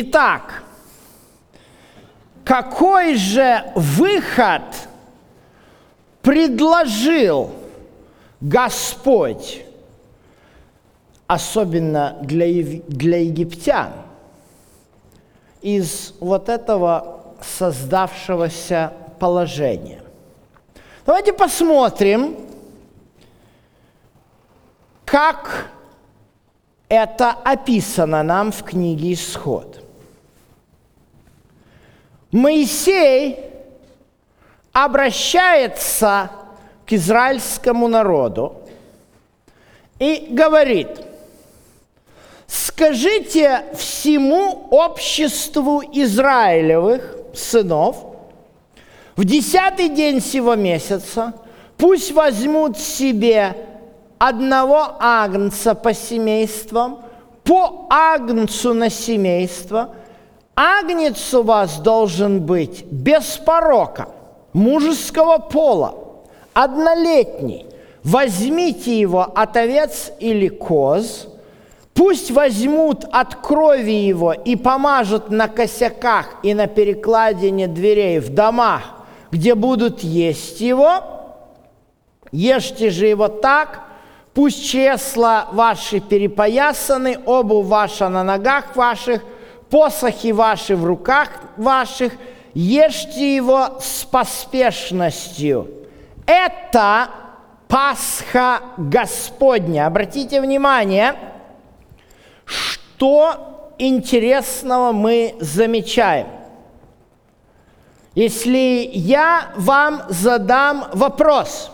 Итак, 0.00 0.62
какой 2.44 3.16
же 3.16 3.64
выход 3.74 4.62
предложил 6.22 7.50
Господь, 8.40 9.64
особенно 11.26 12.16
для, 12.22 12.46
для 12.86 13.24
египтян, 13.24 13.90
из 15.62 16.14
вот 16.20 16.48
этого 16.48 17.34
создавшегося 17.58 18.92
положения? 19.18 20.00
Давайте 21.04 21.32
посмотрим, 21.32 22.36
как 25.04 25.72
это 26.88 27.30
описано 27.30 28.22
нам 28.22 28.50
в 28.50 28.62
книге 28.62 29.12
«Исход». 29.12 29.77
Моисей 32.30 33.38
обращается 34.72 36.30
к 36.86 36.92
израильскому 36.92 37.88
народу 37.88 38.56
и 39.98 40.28
говорит, 40.30 40.88
скажите 42.46 43.64
всему 43.76 44.68
обществу 44.70 45.82
Израилевых 45.92 47.16
сынов 47.34 47.96
в 49.16 49.24
десятый 49.24 49.88
день 49.88 50.20
сего 50.20 50.54
месяца 50.54 51.34
пусть 51.76 52.12
возьмут 52.12 52.78
себе 52.78 53.56
одного 54.18 54.96
агнца 55.00 55.74
по 55.74 55.92
семействам, 55.92 57.00
по 57.42 57.86
агнцу 57.90 58.74
на 58.74 58.90
семейство. 58.90 59.94
Агнец 60.60 61.34
у 61.34 61.44
вас 61.44 61.78
должен 61.78 62.40
быть 62.40 62.84
без 62.90 63.36
порока, 63.36 64.08
мужеского 64.52 65.38
пола, 65.38 65.94
однолетний. 66.52 67.64
Возьмите 68.02 68.98
его 68.98 69.22
от 69.22 69.56
овец 69.56 70.10
или 70.18 70.48
коз, 70.48 71.28
пусть 71.94 72.32
возьмут 72.32 73.04
от 73.12 73.36
крови 73.36 73.92
его 73.92 74.32
и 74.32 74.56
помажут 74.56 75.30
на 75.30 75.46
косяках 75.46 76.26
и 76.42 76.54
на 76.54 76.66
перекладине 76.66 77.68
дверей 77.68 78.18
в 78.18 78.34
домах, 78.34 78.82
где 79.30 79.54
будут 79.54 80.00
есть 80.00 80.60
его. 80.60 81.04
Ешьте 82.32 82.90
же 82.90 83.06
его 83.06 83.28
так, 83.28 83.84
Пусть 84.34 84.64
чесла 84.64 85.48
ваши 85.50 85.98
перепоясаны, 85.98 87.18
обувь 87.26 87.66
ваша 87.66 88.08
на 88.08 88.22
ногах 88.22 88.76
ваших, 88.76 89.20
посохи 89.70 90.32
ваши 90.32 90.76
в 90.76 90.84
руках 90.84 91.28
ваших, 91.56 92.12
ешьте 92.54 93.36
его 93.36 93.78
с 93.80 94.04
поспешностью. 94.04 95.68
Это 96.26 97.08
Пасха 97.68 98.60
Господня. 98.76 99.86
Обратите 99.86 100.40
внимание, 100.40 101.14
что 102.44 103.72
интересного 103.78 104.92
мы 104.92 105.36
замечаем. 105.40 106.28
Если 108.14 108.90
я 108.92 109.52
вам 109.56 110.02
задам 110.08 110.86
вопрос, 110.92 111.70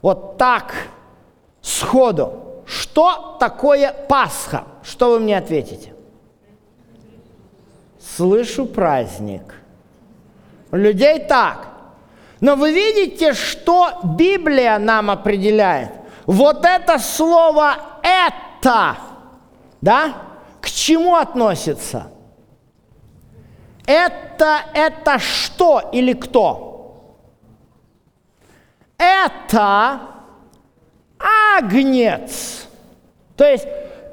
вот 0.00 0.36
так– 0.36 0.74
сходу, 1.62 2.62
что 2.66 3.36
такое 3.40 3.92
Пасха? 4.08 4.64
Что 4.82 5.10
вы 5.10 5.20
мне 5.20 5.38
ответите? 5.38 5.91
Слышу 8.16 8.66
праздник. 8.66 9.54
Людей 10.70 11.18
так. 11.20 11.68
Но 12.40 12.56
вы 12.56 12.72
видите, 12.72 13.32
что 13.32 14.00
Библия 14.02 14.78
нам 14.78 15.10
определяет? 15.10 15.92
Вот 16.26 16.64
это 16.64 16.98
слово 16.98 17.76
«это», 18.02 18.96
да, 19.80 20.14
к 20.60 20.68
чему 20.68 21.16
относится? 21.16 22.10
Это, 23.86 24.60
это 24.74 25.18
что 25.18 25.80
или 25.92 26.12
кто? 26.12 27.16
Это 28.98 30.00
агнец. 31.56 32.66
То 33.36 33.44
есть 33.44 33.66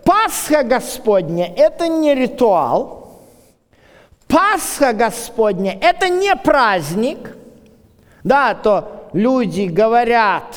Пасха 0.05 0.63
Господня– 0.63 1.53
это 1.57 1.87
не 1.87 2.15
ритуал. 2.15 2.98
Пасха 4.29 4.93
Господня– 4.93 5.75
это 5.81 6.07
не 6.07 6.35
праздник. 6.35 7.35
Да, 8.23 8.53
то 8.53 9.09
люди 9.11 9.61
говорят, 9.61 10.55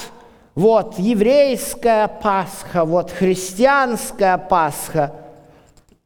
вот 0.55 0.99
еврейская 0.99 2.07
Пасха, 2.07 2.85
вот 2.85 3.11
христианская 3.11 4.37
Пасха. 4.37 5.15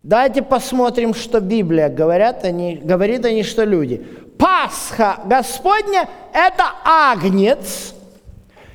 Давайте 0.04 0.43
посмотрим, 0.43 1.12
что 1.12 1.41
Библия 1.41 1.88
говорят 1.88 2.44
они, 2.44 2.77
говорит 2.77 3.25
они, 3.25 3.43
что 3.43 3.65
люди. 3.65 4.06
Пасха 4.38 5.19
Господня– 5.25 6.09
это 6.33 6.65
агнец. 6.84 7.94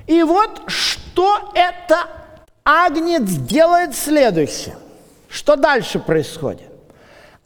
И 0.05 0.21
вот 0.23 0.63
что 0.67 1.53
это 1.55 2.07
агнец 2.65 3.29
делает 3.29 3.95
следующее. 3.95 4.75
Что 5.29 5.55
дальше 5.55 5.99
происходит? 5.99 6.70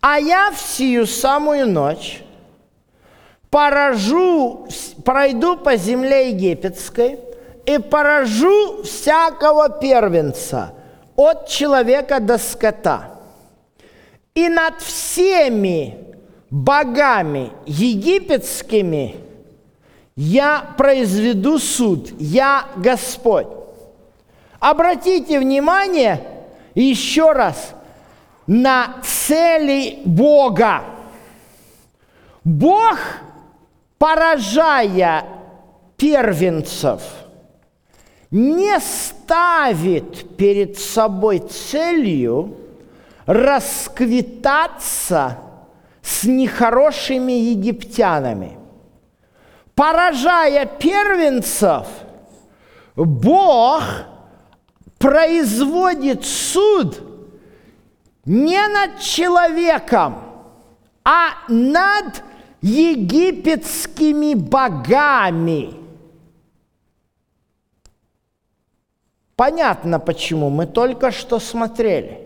А 0.08 0.20
я 0.20 0.52
в 0.52 0.62
сию 0.62 1.08
самую 1.08 1.68
ночь 1.68 2.22
поражу, 3.50 4.68
пройду 5.04 5.58
по 5.58 5.78
земле 5.78 6.30
египетской 6.30 7.18
и 7.66 7.80
поражу 7.80 8.84
всякого 8.84 9.68
первенца 9.68 10.76
от 11.16 11.48
человека 11.48 12.20
до 12.20 12.38
скота. 12.38 13.16
И 14.36 14.48
над 14.48 14.80
всеми 14.80 15.98
богами 16.52 17.52
египетскими 17.66 19.16
я 20.16 20.70
произведу 20.78 21.58
суд, 21.58 22.12
я 22.20 22.66
Господь. 22.76 23.48
Обратите 24.60 25.40
внимание 25.40 26.22
еще 26.76 27.32
раз 27.32 27.75
на 28.48 28.96
цели 29.04 30.00
Бога. 30.06 30.84
Бог, 32.44 32.98
поражая 33.98 35.26
первенцев, 35.98 37.02
не 38.32 38.80
ставит 38.80 40.38
перед 40.38 40.78
собой 40.78 41.40
целью 41.40 42.58
расквитаться 43.26 43.70
с 46.02 46.24
нехорошими 46.24 47.32
египтянами– 47.32 48.60
поражая 49.76 50.66
первенцев, 50.66 51.88
Бог 52.96 53.84
производит 54.98 56.26
суд 56.26 57.02
не 58.26 58.68
над 58.68 59.00
человеком, 59.00 60.16
а 61.04 61.30
над 61.48 62.24
египетскими 62.62 64.34
богами. 64.34 65.74
Понятно 69.36 70.00
почему, 70.00 70.50
мы 70.50 70.66
только 70.66 71.12
что 71.12 71.40
смотрели. 71.40 72.22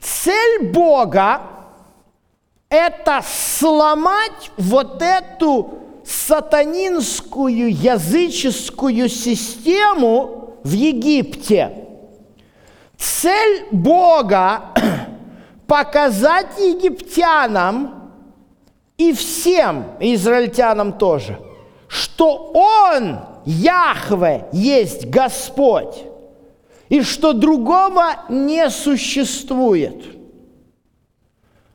Цель 0.00 0.72
Бога 0.72 1.42
это 2.68 3.22
сломать 3.22 4.50
вот 4.56 5.00
эту 5.00 5.78
сатанинскую 6.04 7.72
языческую 7.72 9.08
систему 9.08 10.58
в 10.64 10.72
Египте. 10.72 11.83
Цель 12.96 13.66
Бога– 13.70 14.74
показать 15.66 16.58
египтянам 16.58 18.12
и 18.96 19.12
всем 19.12 19.84
израильтянам 20.00 20.92
тоже, 20.92 21.38
что 21.88 22.52
Он, 22.54 23.20
Яхве, 23.44 24.46
есть 24.52 25.06
Господь, 25.06 26.04
и 26.88 27.02
что 27.02 27.32
другого 27.32 28.24
не 28.28 28.70
существует– 28.70 30.04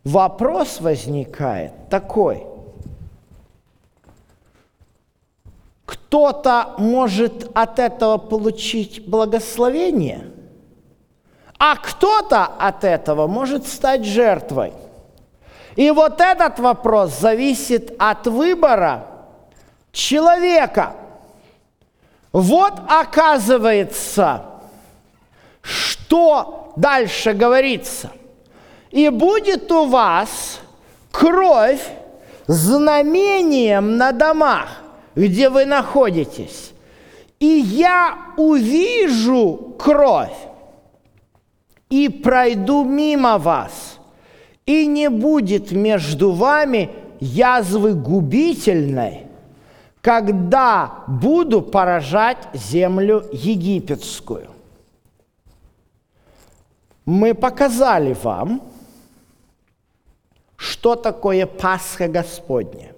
Вопрос 0.04 0.80
возникает 0.82 1.72
такой. 1.90 2.44
Кто-то 5.86 6.76
может 6.78 7.50
от 7.54 7.78
этого 7.80 8.18
получить 8.18 9.08
благословение, 9.08 10.32
а 11.60 11.76
кто-то 11.76 12.46
от 12.46 12.86
этого 12.86 13.28
может 13.28 13.68
стать 13.68 14.06
жертвой. 14.06 14.72
И 15.76 15.92
вот 15.92 16.22
этот 16.22 16.58
вопрос 16.60 17.20
зависит 17.20 17.94
от 18.00 18.26
выбора 18.28 19.06
человека. 19.92 20.94
Вот 22.32 22.74
оказывается, 22.88 24.46
что 25.62 26.72
дальше 26.78 27.34
говорится. 27.34 28.12
И 28.92 29.10
будет 29.10 29.70
у 29.72 29.86
вас 29.86 30.62
кровь 31.12 31.86
знамением 32.48 33.98
на 33.98 34.14
домах, 34.14 34.70
где 35.14 35.50
вы 35.50 35.66
находитесь. 35.66 36.72
И 37.40 37.46
я 37.46 38.18
увижу 38.38 39.76
кровь 39.78 40.49
и 41.90 42.08
пройду 42.10 42.84
мимо 42.84 43.38
вас, 43.38 44.00
и 44.66 44.86
не 44.86 45.10
будет 45.10 45.72
между 45.72 46.32
вами 46.32 46.90
язвы 47.20 47.94
губительной, 47.94 49.28
когда 50.02 51.04
буду 51.08 51.62
поражать 51.62 52.38
землю 52.54 53.26
египетскую. 53.34 54.50
Мы 57.06 57.34
показали 57.34 58.14
вам, 58.14 58.62
что 60.56 60.96
такое 60.96 61.48
Пасха 61.48 62.08
Господня. 62.08 62.94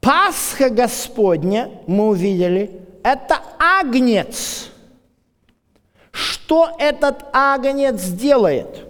Пасха 0.00 0.70
Господня, 0.70 1.70
мы 1.86 2.08
увидели, 2.08 2.80
это 3.02 3.40
агнец. 3.58 4.70
Что 6.14 6.70
этот 6.78 7.24
агнец 7.32 8.04
делает? 8.04 8.86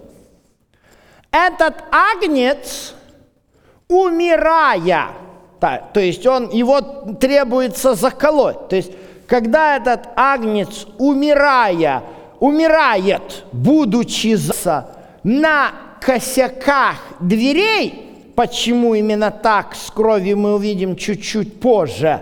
Этот 1.31 1.73
агнец, 1.91 2.93
умирая, 3.89 5.07
то 5.59 5.99
есть 5.99 6.27
он, 6.27 6.51
его 6.51 6.81
требуется 7.19 7.95
заколоть. 7.95 8.67
То 8.67 8.75
есть, 8.75 8.91
когда 9.25 9.75
этот 9.77 10.07
агнец, 10.15 10.85
умирая, 10.99 12.03
умирает, 12.39 13.45
будучи 13.51 14.37
на 15.23 15.71
косяках 15.99 16.97
дверей, 17.19 18.31
почему 18.35 18.93
именно 18.93 19.31
так 19.31 19.75
с 19.75 19.89
кровью 19.89 20.37
мы 20.37 20.53
увидим 20.53 20.95
чуть-чуть 20.95 21.59
позже. 21.59 22.21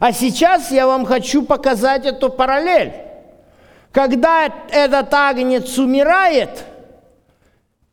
А 0.00 0.12
сейчас 0.12 0.72
я 0.72 0.88
вам 0.88 1.04
хочу 1.04 1.44
показать 1.44 2.04
эту 2.04 2.28
параллель. 2.30 3.03
Когда 3.94 4.52
этот 4.70 5.14
агнец 5.14 5.78
умирает, 5.78 6.64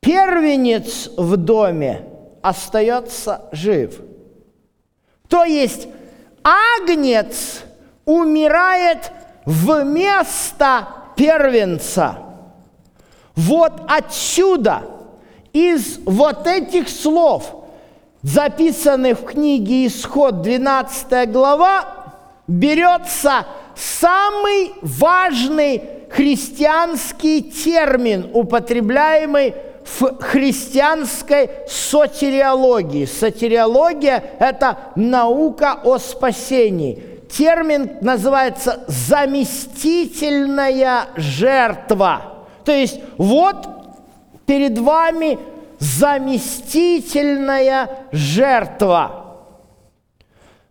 первенец 0.02 1.10
в 1.16 1.38
доме 1.38 2.06
остается 2.42 3.44
жив. 3.54 4.02
То 5.30 5.46
есть 5.46 5.88
агнец 6.44 7.62
умирает 8.04 9.12
вместо 9.46 10.88
первенца. 11.16 12.18
Вот 13.36 13.74
отсюда– 13.88 14.84
из 15.54 16.00
вот 16.06 16.48
этих 16.48 16.90
слов, 16.90 17.66
записанных 18.22 19.20
в 19.20 19.26
книге 19.26 19.88
Исход 19.88 20.42
12 20.42 21.32
глава, 21.32 21.84
берется 22.48 23.46
самый 23.82 24.74
важный 24.82 25.82
христианский 26.10 27.42
термин, 27.42 28.30
употребляемый 28.34 29.56
в 29.84 30.22
христианской 30.22 31.50
сотериологии. 31.68 33.06
Сотериология– 33.06 34.24
это 34.40 34.78
наука 34.96 35.80
о 35.84 35.98
спасении. 35.98 37.04
Термин 37.32 37.98
называется 38.02 38.84
«заместительная 38.88 41.08
жертва». 41.16 42.46
То 42.64 42.74
есть 42.74 43.00
вот 43.18 43.68
перед 44.46 44.78
вами 44.78 45.40
заместительная 45.80 47.90
жертва. 48.12 49.40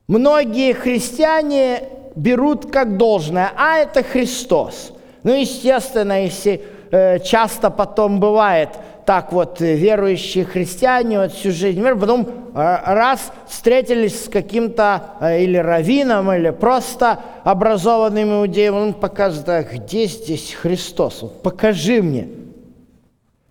Многие 0.06 0.72
христиане 0.72 1.99
берут 2.14 2.70
как 2.70 2.96
должное, 2.96 3.52
а 3.56 3.78
это 3.78 4.02
Христос. 4.02 4.92
Ну, 5.22 5.32
естественно, 5.32 6.24
если 6.24 6.62
э, 6.90 7.18
часто 7.20 7.70
потом 7.70 8.20
бывает 8.20 8.70
так 9.10 9.32
вот, 9.32 9.60
э, 9.60 9.74
верующие 9.74 10.44
христиане 10.44 11.18
вот 11.18 11.32
всю 11.32 11.50
жизнь, 11.50 11.82
потом 11.82 12.22
э, 12.22 12.54
раз 12.54 13.32
встретились 13.48 14.26
с 14.26 14.28
каким-то 14.28 15.02
э, 15.20 15.42
или 15.42 15.56
раввином, 15.56 16.32
или 16.32 16.50
просто 16.50 17.18
образованным 17.44 18.40
иудеем, 18.40 18.74
он 18.74 18.94
показывает, 18.94 19.48
а 19.48 19.62
где 19.62 20.06
здесь 20.06 20.52
Христос? 20.54 21.22
Вот 21.22 21.42
покажи 21.42 22.02
мне. 22.02 22.28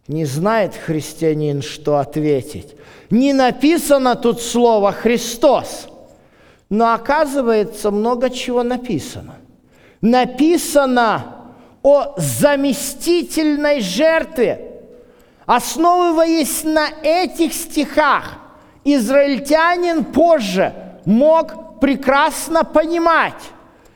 Не 0.08 0.26
знает 0.26 0.74
христианин, 0.76 1.62
что 1.62 1.98
ответить. 1.98 2.76
Не 3.10 3.34
написано 3.34 4.16
тут 4.16 4.42
слово 4.42 4.92
«Христос», 4.92 5.88
но 6.70 6.94
оказывается 6.94 7.92
много 7.92 8.30
чего 8.30 8.64
написано. 8.64 9.36
Написано 10.02 11.26
о 11.82 12.14
заместительной 12.18 13.82
жертве. 13.82 14.66
Основываясь 15.46 16.64
на 16.64 16.90
этих 17.02 17.54
стихах, 17.54 18.38
израильтянин 18.84 20.06
позже 20.06 20.74
мог 21.06 21.80
прекрасно 21.80 22.64
понимать, 22.64 23.42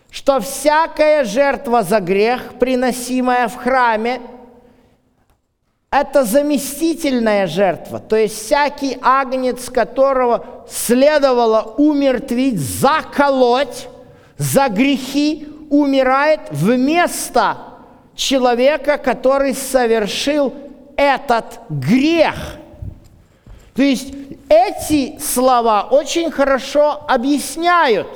что 0.09 0.39
всякая 0.39 1.23
жертва 1.23 1.83
за 1.83 1.99
грех, 1.99 2.53
приносимая 2.59 3.47
в 3.47 3.55
храме– 3.55 4.19
это 5.93 6.23
заместительная 6.23 7.45
жертва, 7.45 7.99
то 7.99 8.15
есть 8.15 8.45
всякий 8.45 8.97
агнец, 9.03 9.69
которого 9.69 10.65
следовало 10.67 11.75
умертвить, 11.77 12.59
заколоть 12.59 13.87
за 14.39 14.69
грехи, 14.69 15.47
умирает 15.69 16.39
вместо 16.49 17.57
человека, 18.15 18.97
который 18.97 19.53
совершил 19.53 20.51
этот 20.95 21.59
грех. 21.69 22.57
То 23.75 23.83
есть 23.83 24.15
эти 24.49 25.19
слова 25.19 25.87
очень 25.91 26.31
хорошо 26.31 27.03
объясняют 27.07 28.07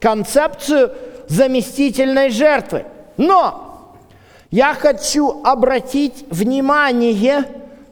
концепцию 0.00 0.92
заместительной 1.28 2.30
жертвы. 2.30 2.86
Но 3.18 3.67
я 4.50 4.74
хочу 4.74 5.42
обратить 5.44 6.24
внимание 6.30 7.44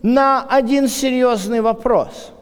на 0.03 0.43
один 0.49 0.89
серьезный 0.89 1.61
вопрос. 1.61 2.33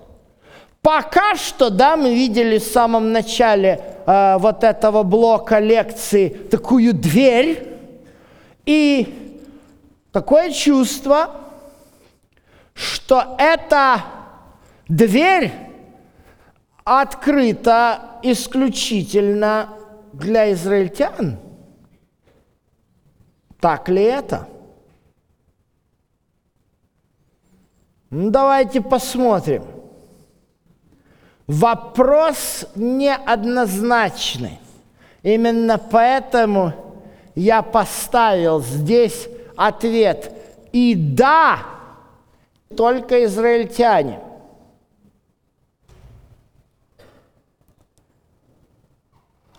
Пока 0.83 1.35
что, 1.35 1.71
да, 1.71 1.97
мы 1.97 2.15
видели 2.15 2.59
в 2.59 2.65
самом 2.65 3.11
начале 3.11 3.81
э, 4.07 4.37
вот 4.39 4.63
этого 4.63 5.03
блока 5.03 5.59
лекции 5.59 6.29
такую 6.29 6.93
дверь, 6.93 7.71
и 8.67 9.41
такое 10.13 10.51
чувство, 10.51 11.31
что 12.75 13.37
эта 13.39 14.05
дверь 14.89 15.53
открыта 16.85 18.01
исключительно 18.23 19.71
для 20.13 20.53
израильтян– 20.53 21.39
так 23.65 23.89
ли 23.89 24.03
это? 24.03 24.47
Ну, 28.11 28.29
давайте 28.29 28.83
посмотрим. 28.83 29.65
Вопрос 31.47 32.67
неоднозначный. 32.75 34.59
Именно 35.23 35.79
поэтому 35.79 36.75
я 37.35 37.63
поставил 37.63 38.61
здесь 38.61 39.31
ответ. 39.57 40.31
И 40.73 40.95
да, 40.95 41.61
только 42.77 43.25
израильтяне. 43.25 44.21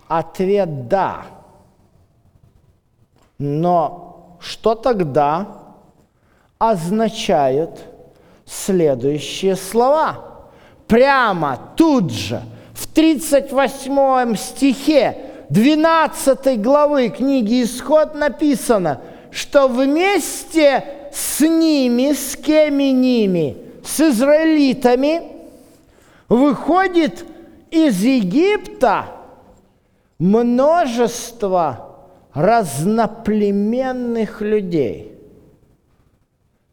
Ответ 0.08 0.88
да. 0.88 1.35
Но 3.38 4.38
что 4.40 4.76
тогда 4.76 5.48
означают 6.58 7.80
следующие 8.46 9.56
слова? 9.56 10.20
Прямо 10.88 11.60
тут 11.76 12.12
же, 12.12 12.42
в 12.74 12.88
38 12.88 14.36
стихе 14.36 15.18
12 15.50 16.62
главы 16.62 17.10
книги 17.10 17.64
Исход 17.64 18.16
написано, 18.16 19.02
что 19.32 19.68
вместе 19.68 21.10
с 21.12 21.40
ними, 21.42 22.14
с 22.14 22.36
кеми 22.36 22.92
ними, 22.92 23.58
с 23.84 24.00
израилитами, 24.00 25.24
выходит 26.30 27.26
из 27.72 28.02
Египта 28.02 29.08
множество 30.20 31.85
разноплеменных 32.36 34.42
людей. 34.42 35.18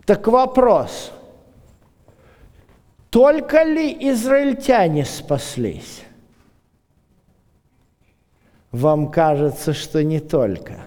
Так 0.04 0.26
вопрос, 0.26 1.12
только 3.09 3.62
ли 3.62 3.97
израильтяне 4.11 5.04
спаслись? 5.04 6.02
Вам 8.73 9.09
кажется, 9.11 9.73
что 9.73 10.02
не 10.02 10.19
только. 10.19 10.81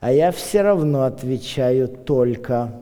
А 0.00 0.10
я 0.10 0.32
все 0.32 0.62
равно 0.62 1.04
отвечаю 1.04 1.86
только. 1.86 2.72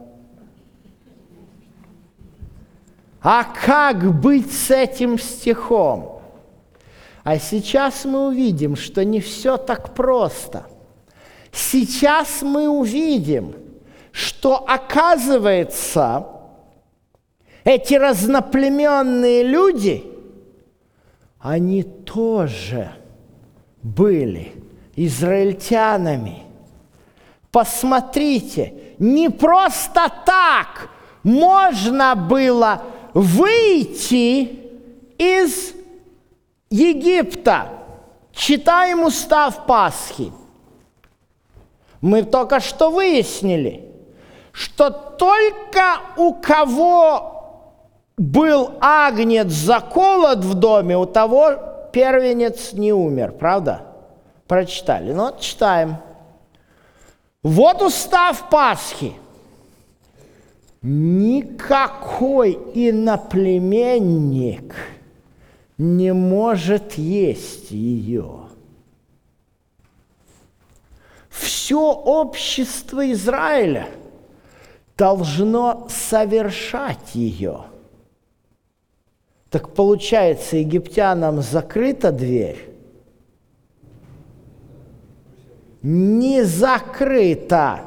А 3.21 3.45
как 3.45 4.19
быть 4.19 4.51
с 4.51 4.71
этим 4.71 5.19
стихом? 5.19 6.20
А 7.23 7.39
сейчас 7.39 8.05
мы 8.05 8.29
увидим, 8.29 8.77
что 8.77 9.05
не 9.05 9.21
все 9.21 9.57
так 9.57 9.95
просто. 9.95 10.67
Сейчас 11.53 12.43
мы 12.43 12.69
увидим, 12.69 13.55
что 14.13 14.57
оказывается, 14.57 16.27
эти 17.65 17.95
разноплеменные 17.95 19.43
люди, 19.43 20.05
они 21.39 21.83
тоже 21.83 22.91
были 23.83 24.53
израильтянами. 24.97 26.45
Посмотрите, 27.51 28.75
не 28.99 29.29
просто 29.29 30.11
так 30.25 30.91
можно 31.23 32.15
было 32.15 32.83
выйти 33.13 34.61
из 35.19 35.75
Египта. 36.71 37.69
Читаем 38.33 39.03
устав 39.03 39.67
Пасхи. 39.67 40.33
Мы 42.01 42.23
только 42.23 42.61
что 42.61 42.91
выяснили, 42.91 43.93
что 44.53 44.91
только 44.91 45.99
у 46.17 46.35
кого 46.35 47.75
был 48.17 48.75
агнец 48.81 49.49
заколот 49.49 50.39
в 50.39 50.55
доме, 50.55 50.97
у 50.97 51.07
того 51.07 51.57
первенец 51.93 52.73
не 52.73 52.93
умер, 52.93 53.33
правда? 53.33 53.83
Прочитали. 54.47 55.13
Ну 55.13 55.25
вот 55.25 55.41
читаем. 55.41 55.97
Вот 57.43 57.83
устав 57.83 58.49
Пасхи. 58.49 59.13
Никакой 60.83 62.53
иноплеменник 62.75 64.75
не 65.81 66.13
может 66.13 66.95
есть 66.95 67.71
ее. 67.71 68.41
Все 71.31 71.81
общество 71.81 73.11
Израиля 73.13 73.89
должно 74.99 75.89
совершать 75.89 77.15
ее. 77.15 77.63
Так 79.49 79.73
получается, 79.73 80.59
египтянам 80.59 81.41
закрыта 81.41 82.13
дверь? 82.13 82.69
Не 85.81 86.43
закрыта. 86.45 87.81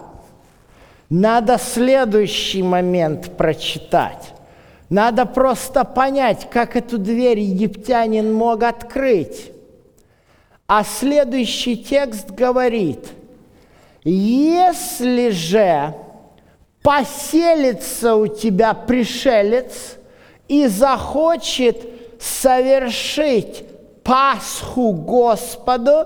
Надо 1.11 1.59
следующий 1.59 2.63
момент 2.63 3.37
прочитать. 3.37 4.32
Надо 4.93 5.25
просто 5.25 5.85
понять, 5.85 6.47
как 6.51 6.75
эту 6.75 6.99
дверь 6.99 7.39
египтянин 7.39 8.31
мог 8.31 8.61
открыть. 8.61 9.51
А 10.67 10.83
следующий 10.83 11.75
текст 11.75 12.29
говорит, 12.29 12.99
если 14.03 15.31
же 15.31 15.95
поселится 16.83 18.15
у 18.15 18.27
тебя 18.27 18.75
пришелец 18.75 19.95
и 20.47 20.67
захочет 20.67 21.77
совершить 22.19 23.65
Пасху 24.03 24.91
Господу, 24.91 26.05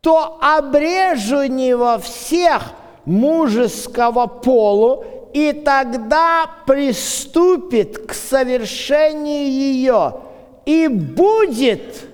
то 0.00 0.40
обрежу 0.42 1.44
него 1.44 2.00
всех– 2.00 2.72
мужеского 3.04 4.26
полу, 4.26 5.04
и 5.32 5.52
тогда 5.52 6.46
приступит 6.66 8.06
к 8.06 8.12
совершению 8.12 9.50
ее 9.50 10.20
и 10.66 10.88
будет 10.88 12.08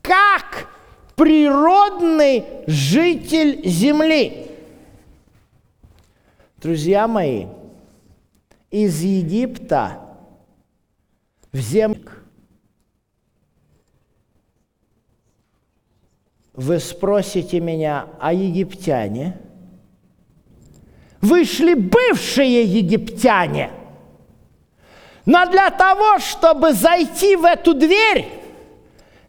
как 0.00 0.68
природный 1.16 2.44
житель 2.66 3.66
земли. 3.68 4.50
Друзья 6.58 7.08
мои, 7.08 7.46
из 8.70 9.02
Египта 9.02 9.98
в 11.50 11.58
землю 11.58 12.10
вы 16.54 16.78
спросите 16.78 17.58
меня, 17.60 18.06
а 18.20 18.32
египтяне– 18.32 19.40
вышли 21.22 21.74
бывшие 21.74 22.64
египтяне. 22.64 23.70
Но 25.24 25.46
для 25.46 25.70
того, 25.70 26.18
чтобы 26.18 26.72
зайти 26.72 27.36
в 27.36 27.44
эту 27.44 27.74
дверь, 27.74 28.28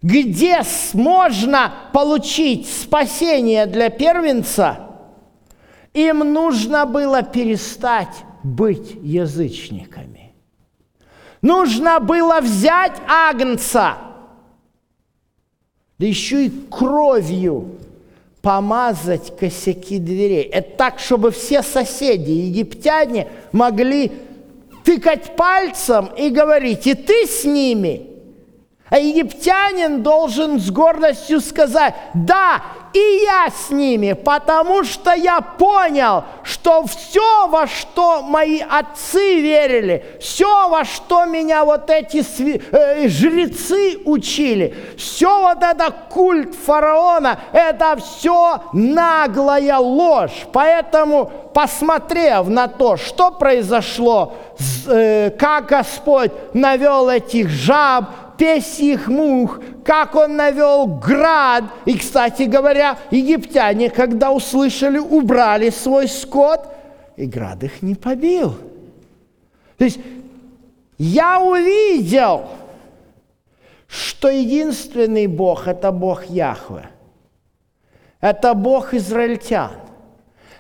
где 0.02 0.62
можно 0.94 1.72
получить 1.94 2.68
спасение 2.68 3.68
для 3.68 3.90
первенца, 3.90 4.90
им 5.94 6.20
нужно 6.20 6.86
было 6.86 7.22
перестать 7.22 8.24
быть 8.42 8.96
язычниками. 9.02 10.34
Нужно 11.42 12.00
было 12.00 12.42
взять 12.42 12.94
агнца, 13.08 13.98
да 16.00 16.06
еще 16.06 16.48
и 16.48 16.50
кровью 16.70 17.78
помазать 18.44 19.36
косяки 19.38 19.98
дверей. 20.00 20.44
Это 20.44 20.76
так, 20.76 21.00
чтобы 21.00 21.32
все 21.32 21.64
соседи, 21.64 22.30
египтяне, 22.30 23.30
могли 23.54 24.12
тыкать 24.84 25.38
пальцем 25.38 26.10
и 26.18 26.30
говорить, 26.30 26.86
и 26.86 26.94
ты 26.94 27.26
с 27.26 27.46
ними. 27.46 28.10
А 28.90 29.00
египтянин 29.00 30.04
должен 30.04 30.60
с 30.60 30.70
гордостью 30.70 31.40
сказать, 31.40 31.96
да, 32.14 32.62
и 32.94 33.24
я 33.24 33.48
с 33.50 33.72
ними, 33.72 34.14
потому 34.14 34.84
что 34.84 35.14
я 35.14 35.42
понял, 35.42 36.24
что 36.44 36.86
все, 36.86 37.48
во 37.48 37.66
что 37.66 38.22
мои 38.22 38.60
отцы 38.60 39.42
верили, 39.42 40.06
все, 40.22 40.70
во 40.70 40.86
что 40.86 41.26
меня 41.26 41.66
вот 41.66 41.90
эти 41.90 42.18
сви- 42.18 42.62
э, 42.72 43.08
жрецы 43.08 44.00
учили, 44.06 44.76
все 44.98 45.42
вот 45.42 45.64
это 45.64 45.92
культ 46.10 46.54
фараона, 46.54 47.40
это 47.52 47.98
все 47.98 48.62
наглая 48.74 49.78
ложь. 49.78 50.46
Поэтому, 50.52 51.32
посмотрев 51.54 52.48
на 52.48 52.68
то, 52.68 52.98
что 52.98 53.32
произошло, 53.32 54.34
э, 54.88 55.32
как 55.32 55.66
Господь 55.66 56.32
навел 56.54 57.10
этих 57.10 57.50
жаб, 57.50 58.06
песьих 58.38 59.08
мух, 59.08 59.60
как 59.84 60.16
он 60.16 60.36
навел 60.36 60.86
град. 60.86 61.64
И, 61.86 61.98
кстати 61.98 62.44
говоря, 62.44 62.98
египтяне, 63.12 63.90
когда 63.90 64.32
услышали, 64.32 64.98
убрали 64.98 65.70
свой 65.70 66.08
скот, 66.08 66.68
и 67.16 67.26
град 67.26 67.64
их 67.64 67.82
не 67.82 67.96
побил. 67.96 68.56
То 69.78 69.86
есть 69.86 70.00
я 70.98 71.40
увидел, 71.40 72.48
что 73.88 74.30
единственный 74.30 75.28
Бог– 75.28 75.68
это 75.68 75.92
Бог 75.92 76.26
Яхве. 76.26 76.90
Это 78.22 78.54
Бог 78.54 78.94
израильтян. 78.94 79.72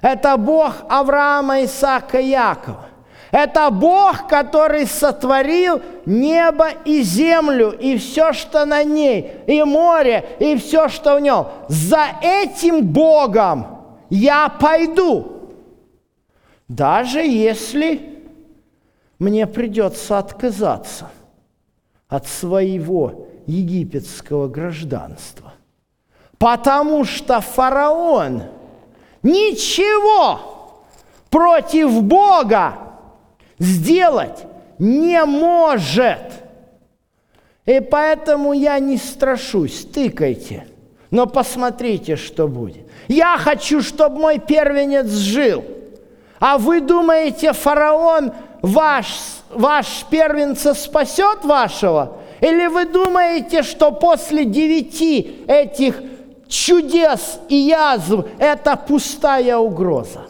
Это 0.01 0.35
Бог 0.35 0.73
Авраама, 0.89 1.63
Исаака, 1.63 2.19
Якова. 2.19 2.92
Это 3.33 3.71
Бог, 3.71 4.27
который 4.27 4.85
сотворил 4.85 5.81
небо 6.05 6.69
и 6.85 7.01
землю, 7.01 7.71
и 7.71 7.97
все, 7.97 8.31
что 8.31 8.63
на 8.63 8.83
ней, 8.83 9.31
и 9.47 9.63
море, 9.63 10.37
и 10.39 10.55
все, 10.55 10.87
что 10.87 11.15
в 11.15 11.19
нем. 11.19 11.47
За 11.67 12.09
этим 12.21 12.85
Богом 12.85 13.65
я 14.11 14.49
пойду. 14.49 15.49
Даже 16.67 17.21
если 17.21 18.21
мне 19.17 19.47
придется 19.47 20.19
отказаться 20.19 21.09
от 22.07 22.27
своего 22.27 23.29
египетского 23.47 24.47
гражданства. 24.47 25.55
Потому 26.37 27.03
что 27.03 27.41
фараон 27.41 28.43
ничего 29.23 30.83
против 31.31 32.03
Бога 32.03 32.92
сделать 33.59 34.45
не 34.79 35.23
может. 35.25 36.19
И 37.65 37.79
поэтому 37.79 38.53
я 38.53 38.79
не 38.79 38.97
страшусь, 38.97 39.85
тыкайте. 39.85 40.67
Но 41.11 41.27
посмотрите, 41.27 42.15
что 42.15 42.47
будет. 42.47 42.87
Я 43.07 43.37
хочу, 43.37 43.81
чтобы 43.81 44.19
мой 44.19 44.39
первенец 44.39 45.07
жил. 45.09 45.63
А 46.39 46.57
вы 46.57 46.81
думаете, 46.81 47.53
фараон 47.53 48.33
ваш, 48.61 49.07
ваш 49.49 50.05
первенца 50.09 50.73
спасет 50.73 51.45
вашего? 51.45 52.17
Или 52.41 52.67
вы 52.67 52.85
думаете, 52.85 53.63
что 53.63 53.91
после 53.91 54.43
девяти 54.43 55.45
этих 55.47 56.01
чудес 56.47 57.39
и 57.47 57.55
язв 57.55 58.25
это 58.39 58.75
пустая 58.75 59.57
угроза? 59.57 60.23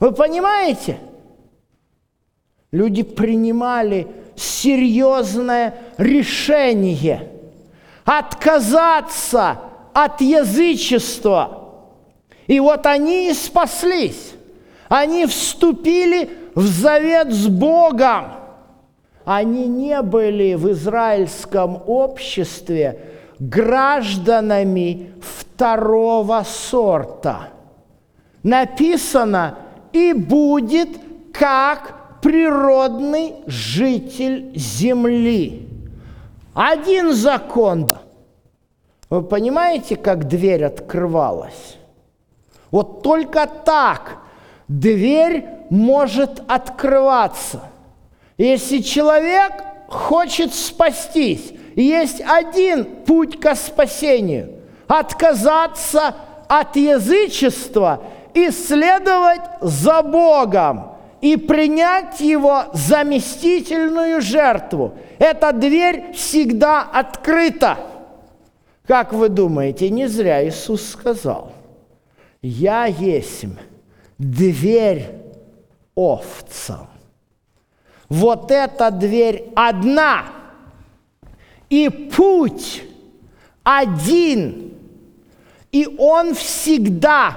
Вы 0.00 0.10
понимаете? 0.10 0.98
Люди 2.76 3.02
принимали 3.02 4.06
серьезное 4.36 5.76
решение 5.96 7.30
отказаться 8.04 9.60
от 9.94 10.20
язычества. 10.20 11.70
И 12.46 12.60
вот 12.60 12.84
они 12.84 13.30
и 13.30 13.32
спаслись. 13.32 14.34
Они 14.90 15.24
вступили 15.24 16.28
в 16.54 16.66
завет 16.66 17.32
с 17.32 17.46
Богом. 17.46 18.34
Они 19.24 19.66
не 19.68 20.02
были 20.02 20.52
в 20.52 20.70
израильском 20.72 21.82
обществе 21.86 23.00
гражданами 23.38 25.14
второго 25.22 26.44
сорта. 26.46 27.48
Написано, 28.42 29.56
и 29.94 30.12
будет 30.12 30.90
как 31.32 32.05
природный 32.26 33.36
житель 33.46 34.50
земли. 34.56 35.68
Один 36.54 37.12
закон. 37.12 37.88
Вы 39.08 39.22
понимаете, 39.22 39.94
как 39.94 40.26
дверь 40.26 40.64
открывалась? 40.64 41.76
Вот 42.72 43.04
только 43.04 43.46
так 43.46 44.16
дверь 44.66 45.46
может 45.70 46.42
открываться. 46.48 47.60
Если 48.38 48.78
человек 48.78 49.52
хочет 49.86 50.52
спастись, 50.52 51.52
есть 51.76 52.20
один 52.26 53.04
путь 53.04 53.38
к 53.38 53.54
спасению– 53.54 54.62
отказаться 54.88 56.16
от 56.48 56.74
язычества 56.74 58.02
и 58.34 58.50
следовать 58.50 59.42
за 59.60 60.02
Богом– 60.02 60.90
и 61.20 61.36
принять 61.36 62.20
его 62.20 62.64
заместительную 62.72 64.20
жертву. 64.20 64.94
Эта 65.18 65.52
дверь 65.52 66.12
всегда 66.12 66.82
открыта. 66.82 67.78
Как 68.86 69.12
вы 69.12 69.28
думаете, 69.28 69.90
не 69.90 70.06
зря 70.06 70.46
Иисус 70.46 70.86
сказал, 70.90 71.52
«Я 72.42 72.86
есть 72.86 73.46
дверь 74.18 75.06
овцам». 75.94 76.88
Вот 78.08 78.52
эта 78.52 78.92
дверь 78.92 79.50
одна, 79.56 80.26
и 81.68 81.88
путь 81.88 82.84
один, 83.64 84.74
и 85.72 85.88
он 85.98 86.34
всегда 86.34 87.36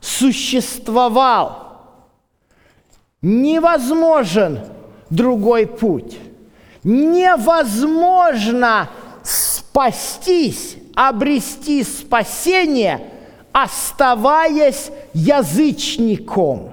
существовал– 0.00 1.62
невозможен 3.24 4.60
другой 5.08 5.66
путь. 5.66 6.18
Невозможно 6.84 7.30
спастись, 9.22 10.76
обрести 10.94 11.82
спасение, 11.82 13.00
оставаясь 13.50 14.90
язычником. 15.14 16.70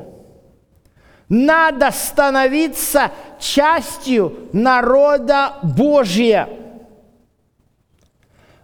Надо 1.30 1.90
становиться 1.92 3.12
частью 3.40 4.50
народа 4.52 5.54
Божия. 5.64 6.50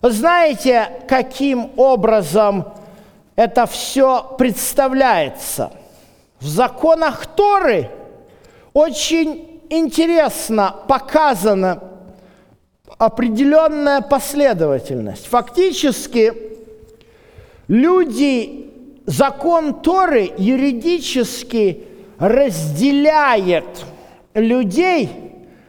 Знаете, 0.01 0.89
каким 1.07 1.71
образом 1.77 2.65
это 3.37 3.65
все 3.65 4.35
представляется– 4.37 5.71
в 6.39 6.47
законах 6.47 7.25
Торы 7.35 7.89
очень 8.73 9.61
интересно 9.69 10.75
показана 10.87 11.83
определенная 12.97 14.01
последовательность. 14.01 15.27
Фактически 15.27 16.33
люди, 17.67 18.71
закон 19.05 19.81
Торы 19.81 20.31
юридически 20.37 21.83
разделяет 22.19 23.85
людей 24.33 25.09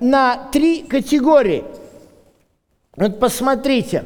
на 0.00 0.48
три 0.52 0.82
категории. 0.82 1.64
Вот 2.96 3.20
посмотрите, 3.20 4.04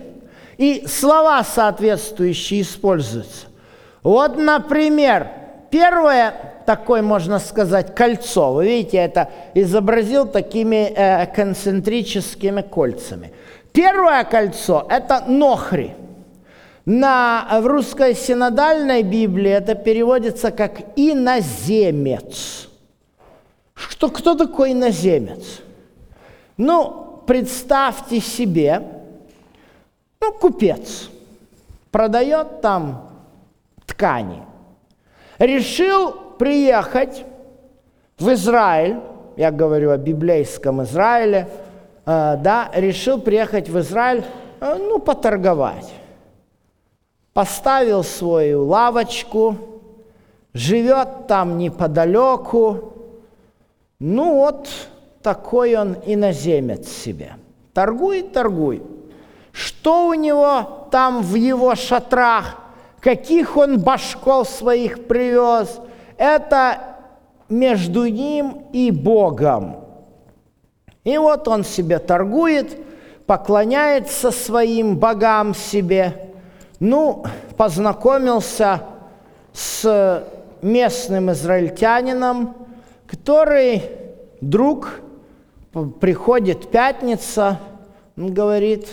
и 0.58 0.86
слова 0.86 1.42
соответствующие 1.44 2.62
используются. 2.62 3.46
Вот, 4.02 4.36
например, 4.36 5.41
первое 5.72 6.34
такое, 6.66 7.02
можно 7.02 7.40
сказать, 7.40 7.94
кольцо. 7.94 8.52
Вы 8.52 8.66
видите, 8.66 8.98
это 8.98 9.30
изобразил 9.54 10.28
такими 10.28 10.92
э, 10.94 11.26
концентрическими 11.26 12.60
кольцами. 12.60 13.32
Первое 13.72 14.22
кольцо– 14.24 14.86
это 14.90 15.24
нохри. 15.26 15.94
На, 16.84 17.60
в 17.60 17.66
русской 17.66 18.14
синодальной 18.14 19.02
Библии 19.02 19.50
это 19.50 19.74
переводится 19.74 20.50
как 20.50 20.80
«иноземец». 20.96 22.68
Что, 23.74 24.10
кто 24.10 24.34
такой 24.34 24.72
иноземец? 24.72 25.60
Ну, 26.56 27.22
представьте 27.26 28.20
себе, 28.20 28.82
ну, 30.20 30.32
купец, 30.34 31.08
продает 31.90 32.60
там 32.60 33.08
ткани. 33.86 34.42
Решил 35.42 36.12
приехать 36.38 37.24
в 38.16 38.32
Израиль, 38.32 39.00
я 39.36 39.50
говорю 39.50 39.90
о 39.90 39.96
библейском 39.96 40.84
Израиле, 40.84 41.48
э, 42.06 42.36
да, 42.38 42.70
решил 42.72 43.20
приехать 43.20 43.68
в 43.68 43.76
Израиль, 43.80 44.22
э, 44.60 44.76
ну, 44.78 45.00
поторговать. 45.00 45.92
Поставил 47.32 48.04
свою 48.04 48.66
лавочку, 48.66 49.56
живет 50.54 51.26
там 51.26 51.58
неподалеку. 51.58 52.92
Ну 53.98 54.34
вот, 54.36 54.68
такой 55.24 55.74
он 55.74 55.96
иноземец 56.06 56.86
себе. 56.86 57.32
Торгует, 57.74 58.32
торгует. 58.32 58.84
Что 59.50 60.06
у 60.06 60.14
него 60.14 60.86
там 60.92 61.20
в 61.20 61.34
его 61.34 61.74
шатрах, 61.74 62.61
каких 63.02 63.56
он 63.56 63.80
башков 63.80 64.48
своих 64.48 65.06
привез– 65.06 65.80
это 66.16 66.78
между 67.48 68.06
ним 68.06 68.66
и 68.72 68.92
Богом. 68.92 69.76
И 71.02 71.18
вот 71.18 71.48
он 71.48 71.64
себе 71.64 71.98
торгует, 71.98 72.78
поклоняется 73.26 74.30
своим 74.30 74.96
богам 74.96 75.52
себе. 75.52 76.32
Ну, 76.78 77.24
познакомился 77.56 78.82
с 79.52 80.24
местным 80.62 81.32
израильтянином, 81.32 82.54
который 83.08 83.82
друг 84.40 85.00
приходит 86.00 86.70
пятница, 86.70 87.58
он 88.16 88.32
говорит, 88.32 88.88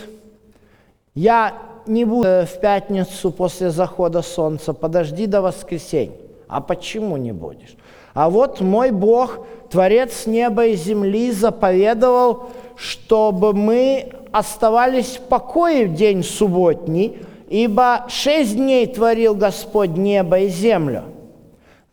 я 1.14 1.69
не 1.90 2.04
буду 2.04 2.46
в 2.46 2.60
пятницу 2.60 3.30
после 3.30 3.70
захода 3.70 4.22
солнца, 4.22 4.72
подожди 4.72 5.26
до 5.26 5.42
воскресенья. 5.42 6.16
А 6.48 6.60
почему 6.60 7.16
не 7.16 7.32
будешь? 7.32 7.76
А 8.14 8.30
вот 8.30 8.60
мой 8.60 8.90
Бог, 8.90 9.46
Творец 9.70 10.26
неба 10.26 10.66
и 10.66 10.76
земли, 10.76 11.30
заповедовал, 11.32 12.50
чтобы 12.76 13.52
мы 13.52 14.12
оставались 14.32 15.16
в 15.16 15.20
покое 15.22 15.86
в 15.86 15.94
день 15.94 16.22
субботний, 16.22 17.18
ибо 17.48 18.06
шесть 18.08 18.56
дней 18.56 18.86
творил 18.86 19.34
Господь 19.34 19.90
небо 19.90 20.38
и 20.38 20.48
землю. 20.48 21.04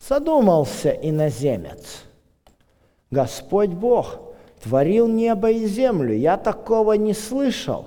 Задумался 0.08 0.90
иноземец. 0.90 2.04
Господь 3.10 3.70
Бог 3.70 4.20
творил 4.62 5.08
небо 5.08 5.50
и 5.50 5.66
землю. 5.66 6.14
Я 6.14 6.36
такого 6.36 6.92
не 6.92 7.14
слышал. 7.14 7.86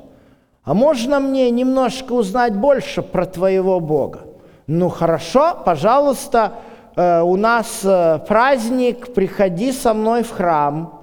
А 0.64 0.74
можно 0.74 1.20
мне 1.20 1.50
немножко 1.50 2.14
узнать 2.14 2.56
больше 2.56 3.02
про 3.02 3.26
твоего 3.26 3.80
Бога? 3.80 4.22
Ну 4.68 4.90
хорошо, 4.90 5.58
пожалуйста, 5.66 6.54
э, 6.96 7.22
у 7.22 7.36
нас 7.36 7.82
э, 7.84 8.20
праздник, 8.28 9.14
приходи 9.14 9.72
со 9.72 9.94
мной 9.94 10.24
в 10.24 10.30
храм. 10.32 11.02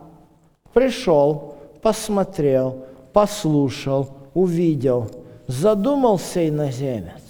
Пришел, 0.73 1.57
посмотрел, 1.83 2.85
послушал, 3.13 4.11
увидел, 4.35 5.11
задумался 5.49 6.49
иноземец. 6.49 7.23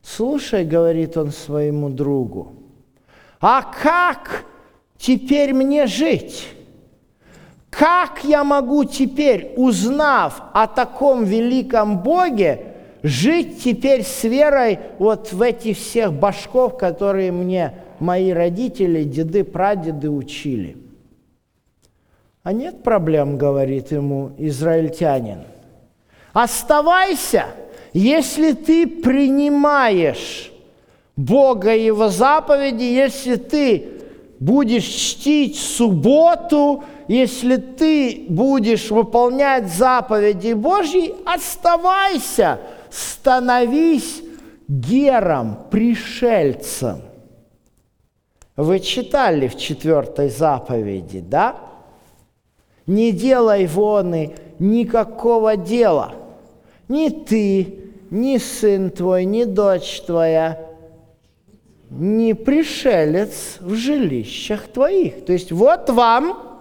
Слушай, 0.00 0.64
говорит 0.64 1.16
он 1.16 1.32
своему 1.32 1.88
другу, 1.88 2.52
а 3.40 3.62
как 3.62 4.44
теперь 4.96 5.52
мне 5.52 5.86
жить? 5.86 6.46
Как 7.78 8.22
я 8.22 8.44
могу 8.44 8.84
теперь, 8.84 9.52
узнав 9.56 10.40
о 10.52 10.68
таком 10.68 11.24
великом 11.24 11.98
Боге, 11.98 12.66
жить 13.02 13.64
теперь 13.64 14.04
с 14.04 14.22
верой 14.22 14.78
вот 15.00 15.32
в 15.32 15.42
эти 15.42 15.72
всех 15.72 16.12
башков, 16.12 16.78
которые 16.78 17.32
мне 17.32 17.74
мои 17.98 18.30
родители, 18.30 19.02
деды, 19.02 19.42
прадеды 19.42 20.08
учили? 20.08 20.76
А 22.44 22.52
нет 22.52 22.84
проблем, 22.84 23.38
говорит 23.38 23.90
ему 23.90 24.30
израильтянин. 24.38 25.40
Оставайся, 26.32 27.46
если 27.92 28.52
ты 28.52 28.86
принимаешь 28.86 30.52
Бога 31.16 31.74
и 31.74 31.86
Его 31.86 32.08
заповеди, 32.08 32.84
если 32.84 33.34
ты 33.34 33.88
будешь 34.38 34.84
чтить 34.84 35.56
субботу, 35.56 36.84
если 37.08 37.56
ты 37.56 38.26
будешь 38.28 38.90
выполнять 38.90 39.72
заповеди 39.72 40.52
Божьи, 40.52 41.14
оставайся, 41.26 42.60
становись 42.90 44.22
гером, 44.68 45.58
пришельцем. 45.70 47.02
Вы 48.56 48.80
читали 48.80 49.48
в 49.48 49.56
четвертой 49.56 50.30
заповеди, 50.30 51.20
да? 51.20 51.56
Не 52.86 53.12
делай 53.12 53.66
воны 53.66 54.34
никакого 54.58 55.56
дела. 55.56 56.14
Ни 56.88 57.08
ты, 57.08 57.78
ни 58.10 58.38
сын 58.38 58.90
твой, 58.90 59.24
ни 59.24 59.44
дочь 59.44 60.02
твоя, 60.06 60.60
не 61.90 62.34
пришелец 62.34 63.56
в 63.60 63.74
жилищах 63.74 64.68
твоих. 64.68 65.24
То 65.24 65.32
есть 65.32 65.50
вот 65.50 65.90
вам 65.90 66.53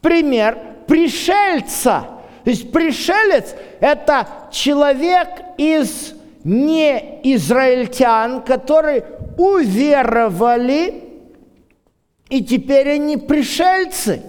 пример 0.00 0.58
пришельца. 0.86 2.06
То 2.44 2.50
есть 2.50 2.72
пришелец– 2.72 3.54
это 3.80 4.26
человек 4.50 5.28
из 5.58 6.14
неизраильтян, 6.42 8.42
которые 8.42 9.04
уверовали, 9.36 11.04
и 12.28 12.42
теперь 12.42 12.92
они 12.92 13.16
пришельцы. 13.16 14.22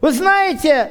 Вы 0.00 0.12
знаете, 0.12 0.90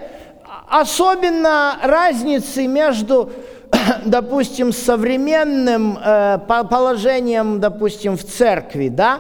особенно 0.67 1.77
разницы 1.83 2.67
между 2.67 3.31
допустим, 4.05 4.73
современным 4.73 5.97
э, 5.97 6.39
положением, 6.47 7.59
допустим, 7.59 8.17
в 8.17 8.23
церкви, 8.23 8.89
да, 8.89 9.19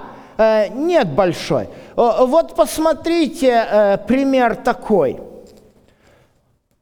нет 0.73 1.09
большой. 1.09 1.67
Вот 1.95 2.55
посмотрите 2.55 3.65
э, 3.69 3.97
пример 4.07 4.55
такой. 4.55 5.19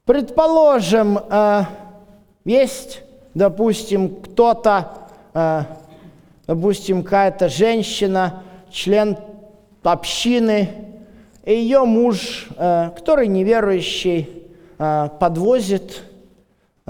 Предположим, 0.06 1.18
э, 1.18 1.64
есть, 2.46 3.02
допустим, 3.34 4.16
кто-то, 4.16 4.92
э, 5.34 5.64
допустим, 6.48 7.04
какая-то 7.04 7.50
женщина, 7.50 8.44
член 8.72 9.18
общины, 9.84 10.70
и 11.44 11.54
ее 11.54 11.86
муж, 11.86 12.48
э, 12.56 12.92
который 12.96 13.28
неверующий, 13.28 14.48
э, 14.78 15.10
подвозит 15.20 16.04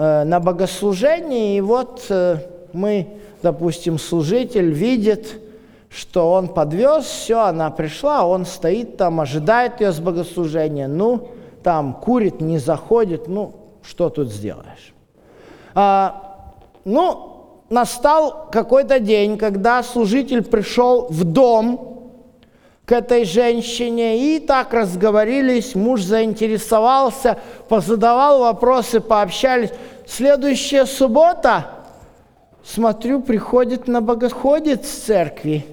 Э, 0.01 0.23
на 0.23 0.39
богослужение, 0.39 1.57
и 1.57 1.59
вот 1.61 2.05
э, 2.09 2.37
мы, 2.71 3.05
допустим, 3.43 3.99
служитель 3.99 4.71
видит, 4.71 5.41
что 5.89 6.31
он 6.31 6.49
подвез, 6.49 7.05
все, 7.05 7.41
она 7.41 7.71
пришла, 7.71 8.25
он 8.25 8.45
стоит 8.45 8.97
там, 8.97 9.19
ожидает 9.19 9.81
ее 9.81 9.91
с 9.91 9.99
богослужения, 9.99 10.87
ну, 10.87 11.29
там 11.63 11.93
курит, 11.93 12.41
не 12.41 12.59
заходит, 12.59 13.27
ну, 13.27 13.53
что 13.83 14.09
тут 14.09 14.29
сделаешь? 14.31 14.93
А, 15.73 16.53
ну, 16.85 17.63
настал 17.69 18.49
какой-то 18.51 18.99
день, 18.99 19.37
когда 19.37 19.83
служитель 19.83 20.43
пришел 20.43 21.07
в 21.09 21.23
дом 21.23 21.97
к 22.85 22.91
этой 22.91 23.23
женщине, 23.23 24.35
и 24.35 24.39
так 24.39 24.73
разговорились, 24.73 25.75
муж 25.75 26.01
заинтересовался, 26.01 27.37
позадавал 27.67 28.39
вопросы, 28.39 28.99
пообщались. 28.99 29.69
Следующая 30.07 30.85
суббота, 30.85 31.67
смотрю, 32.63 33.21
приходит 33.21 33.87
на 33.87 34.01
богоходец 34.01 34.87
с 34.87 35.03
церкви, 35.03 35.65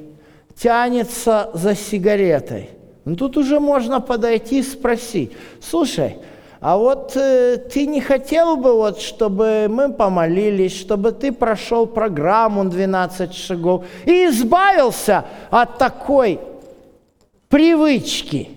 тянется 0.60 1.50
за 1.54 1.74
сигаретой. 1.74 2.70
Ну, 3.04 3.14
тут 3.14 3.36
уже 3.36 3.60
можно 3.60 4.00
подойти 4.00 4.60
и 4.60 4.62
спросить, 4.62 5.32
слушай, 5.60 6.16
а 6.60 6.76
вот 6.76 7.12
э, 7.14 7.58
ты 7.58 7.86
не 7.86 8.00
хотел 8.00 8.56
бы, 8.56 8.72
вот, 8.72 9.00
чтобы 9.00 9.66
мы 9.68 9.92
помолились, 9.92 10.76
чтобы 10.76 11.12
ты 11.12 11.30
прошел 11.30 11.86
программу 11.86 12.64
12 12.64 13.34
шагов 13.34 13.84
и 14.06 14.26
избавился 14.26 15.24
от 15.50 15.78
такой 15.78 16.40
привычки. 17.48 18.50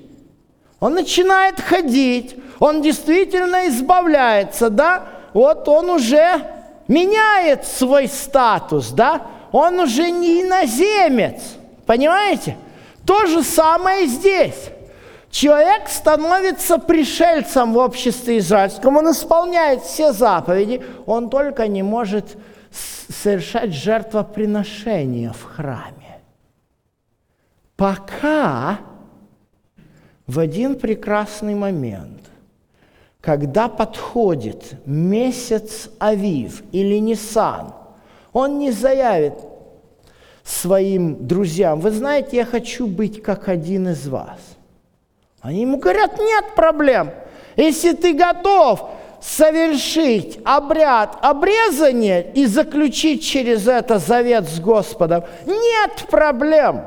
Он 0.79 0.93
начинает 0.93 1.59
ходить, 1.59 2.35
он 2.59 2.81
действительно 2.81 3.67
избавляется, 3.67 4.69
да? 4.69 5.03
Вот 5.33 5.67
он 5.67 5.89
уже 5.89 6.41
меняет 6.87 7.67
свой 7.67 8.07
статус, 8.07 8.89
да? 8.89 9.21
Он 9.51 9.79
уже 9.81 10.09
не 10.09 10.41
иноземец, 10.41 11.58
понимаете? 11.89 12.55
То 13.03 13.25
же 13.25 13.41
самое 13.41 14.05
здесь. 14.05 14.69
Человек 15.31 15.89
становится 15.89 16.77
пришельцем 16.77 17.73
в 17.73 17.77
обществе 17.77 18.37
израильском, 18.37 18.97
он 18.97 19.09
исполняет 19.09 19.81
все 19.81 20.13
заповеди, 20.13 20.83
он 21.07 21.31
только 21.31 21.67
не 21.67 21.81
может 21.81 22.37
совершать 23.09 23.73
жертвоприношения 23.73 25.31
в 25.31 25.43
храме. 25.43 26.21
Пока 27.75 28.81
в 30.27 30.37
один 30.37 30.75
прекрасный 30.75 31.55
момент, 31.55 32.21
когда 33.19 33.67
подходит 33.67 34.85
месяц 34.85 35.89
Авив 35.97 36.61
или 36.71 36.99
Нисан, 36.99 37.73
он 38.31 38.59
не 38.59 38.69
заявит 38.69 39.33
своим 40.49 41.27
друзьям, 41.27 41.79
вы 41.79 41.91
знаете, 41.91 42.37
я 42.37 42.45
хочу 42.45 42.87
быть 42.87 43.21
как 43.21 43.47
один 43.47 43.89
из 43.89 44.07
вас. 44.07 44.39
Они 45.41 45.61
ему 45.61 45.77
говорят, 45.77 46.17
нет 46.17 46.55
проблем. 46.55 47.11
Если 47.55 47.93
ты 47.93 48.13
готов 48.13 48.89
совершить 49.21 50.39
обряд 50.43 51.17
обрезания 51.21 52.21
и 52.21 52.45
заключить 52.45 53.23
через 53.23 53.67
это 53.67 53.99
завет 53.99 54.49
с 54.49 54.59
Господом, 54.59 55.23
нет 55.45 56.07
проблем. 56.09 56.85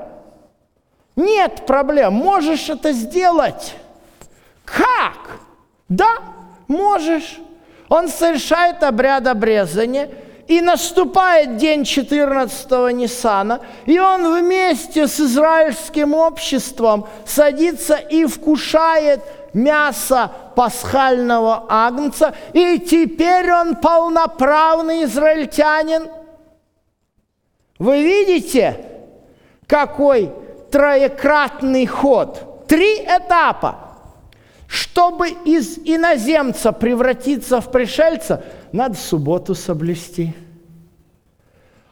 Нет 1.14 1.64
проблем, 1.66 2.14
можешь 2.14 2.68
это 2.68 2.92
сделать. 2.92 3.74
Как? 4.64 5.38
Да, 5.88 6.18
можешь. 6.68 7.38
Он 7.88 8.08
совершает 8.08 8.82
обряд 8.82 9.26
обрезания, 9.26 10.08
и 10.46 10.60
наступает 10.60 11.56
день 11.56 11.82
14-го 11.82 12.90
Ниссана, 12.90 13.60
и 13.86 13.98
он 13.98 14.38
вместе 14.38 15.06
с 15.06 15.20
израильским 15.20 16.14
обществом 16.14 17.06
садится 17.24 17.96
и 17.96 18.24
вкушает 18.26 19.20
мясо 19.54 20.30
пасхального 20.54 21.66
агнца, 21.68 22.34
и 22.52 22.78
теперь 22.78 23.50
он 23.52 23.76
полноправный 23.76 25.04
израильтянин. 25.04 26.08
Вы 27.78 28.02
видите, 28.02 28.84
какой 29.66 30.32
троекратный 30.70 31.86
ход, 31.86 32.66
три 32.66 32.96
этапа. 33.04 33.78
Чтобы 34.66 35.28
из 35.28 35.78
иноземца 35.84 36.72
превратиться 36.72 37.60
в 37.60 37.70
пришельца, 37.70 38.42
надо 38.72 38.96
субботу 38.96 39.54
соблюсти. 39.54 40.34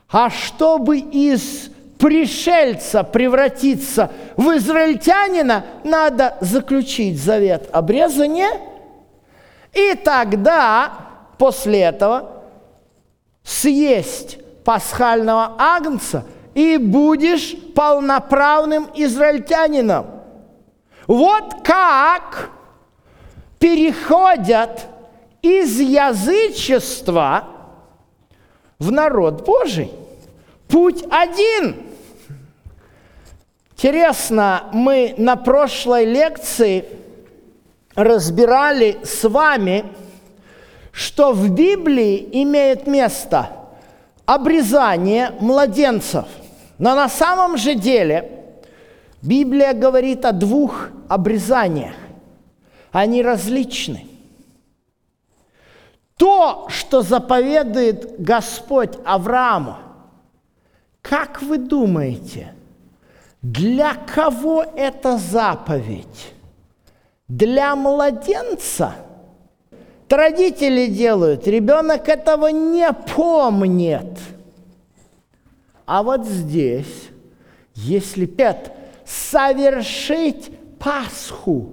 А 0.08 0.30
чтобы 0.30 0.98
из 0.98 1.70
пришельца 1.98 3.04
превратиться 3.04 4.10
в 4.36 4.56
израильтянина, 4.56 5.64
надо 5.84 6.36
заключить 6.40 7.22
завет 7.22 7.68
обрезания, 7.72 8.50
и 9.72 9.94
тогда, 9.94 10.92
после 11.38 11.80
этого, 11.82 12.42
съесть 13.44 14.38
пасхального 14.64 15.54
агнца– 15.58 16.24
и 16.54 16.76
будешь 16.76 17.56
полноправным 17.74 18.88
израильтянином. 18.94 20.06
Вот 21.06 21.62
как 21.64 22.50
переходят 23.58 24.86
из 25.42 25.78
язычества 25.80 27.44
в 28.78 28.90
народ 28.90 29.44
Божий. 29.44 29.90
Путь 30.68 31.04
один. 31.10 31.76
Интересно, 33.72 34.64
мы 34.72 35.14
на 35.16 35.36
прошлой 35.36 36.04
лекции 36.04 36.84
разбирали 37.94 38.98
с 39.02 39.26
вами, 39.28 39.84
что 40.92 41.32
в 41.32 41.50
Библии 41.50 42.28
имеет 42.42 42.86
место 42.86 43.50
обрезание 44.26 45.32
младенцев. 45.40 46.26
Но 46.78 46.94
на 46.94 47.08
самом 47.08 47.56
же 47.56 47.74
деле 47.74 48.30
Библия 49.22 49.72
говорит 49.72 50.24
о 50.24 50.32
двух 50.32 50.90
обрезаниях. 51.08 51.94
Они 52.92 53.22
различны. 53.22 54.09
То, 56.20 56.66
что 56.68 57.00
заповедует 57.00 58.20
Господь 58.20 58.90
Аврааму, 59.06 59.76
как 61.00 61.40
вы 61.40 61.56
думаете, 61.56 62.52
для 63.40 63.94
кого 63.94 64.62
эта 64.62 65.16
заповедь? 65.16 66.34
Для 67.26 67.74
младенца? 67.74 68.96
Родители 70.10 70.88
делают, 70.88 71.46
ребенок 71.46 72.06
этого 72.06 72.48
не 72.48 72.92
помнит. 72.92 74.18
А 75.86 76.02
вот 76.02 76.26
здесь, 76.26 77.08
если 77.74 78.26
пет 78.26 78.72
совершить 79.06 80.52
Пасху, 80.78 81.72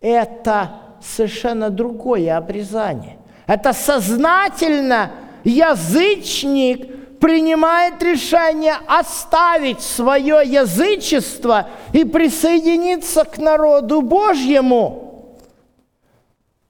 это 0.00 0.72
совершенно 1.00 1.70
другое 1.70 2.36
обрезание. 2.36 3.19
Это 3.50 3.72
сознательно 3.72 5.10
язычник 5.42 7.18
принимает 7.18 8.00
решение 8.00 8.76
оставить 8.86 9.80
свое 9.80 10.42
язычество 10.44 11.68
и 11.92 12.04
присоединиться 12.04 13.24
к 13.24 13.38
народу 13.38 14.02
Божьему. 14.02 15.34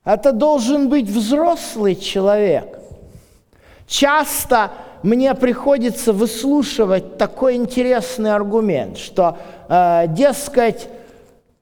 Это 0.06 0.32
должен 0.32 0.88
быть 0.88 1.06
взрослый 1.06 1.96
человек. 1.96 2.78
Часто 3.86 4.70
мне 5.02 5.34
приходится 5.34 6.14
выслушивать 6.14 7.18
такой 7.18 7.56
интересный 7.56 8.32
аргумент, 8.32 8.96
что, 8.96 9.36
э, 9.68 10.06
дескать, 10.08 10.88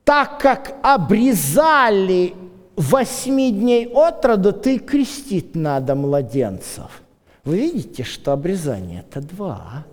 так 0.05 0.39
как 0.39 0.75
обрезали 0.81 2.37
восьми 2.79 3.51
дней 3.51 3.87
от 3.93 4.25
роду, 4.25 4.53
ты 4.53 4.79
крестить 4.79 5.55
надо 5.55 5.95
младенцев. 5.95 7.03
Вы 7.45 7.59
видите, 7.59 8.05
что 8.05 8.33
обрезание– 8.33 9.05
это 9.11 9.21
два. 9.21 9.85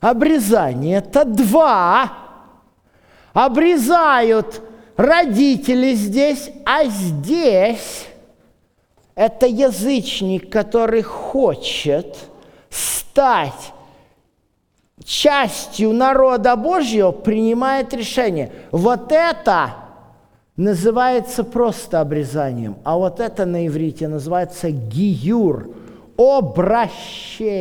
Обрезание– 0.00 0.98
это 0.98 1.24
два. 1.24 2.12
Обрезают 3.32 4.62
родители 4.96 5.94
здесь, 5.94 6.50
а 6.64 6.84
здесь 6.86 8.06
это 9.14 9.46
язычник, 9.46 10.50
который 10.50 11.02
хочет 11.02 12.16
стать 12.70 13.72
частью 15.04 15.92
народа 15.92 16.56
Божьего 16.56 17.12
принимает 17.12 17.94
решение. 17.94 18.52
Вот 18.72 19.12
это 19.12 19.85
называется 20.56 21.44
просто 21.44 22.00
обрезанием, 22.00 22.76
а 22.84 22.96
вот 22.96 23.20
это 23.20 23.44
на 23.46 23.66
иврите 23.66 24.08
называется 24.08 24.70
гиюр, 24.70 25.70
обращение. 26.16 27.60